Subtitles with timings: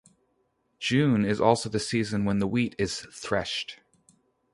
[0.79, 3.81] June is also the season when the wheat is threshed.